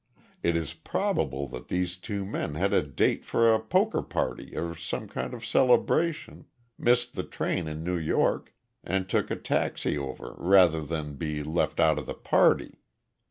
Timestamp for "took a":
9.07-9.35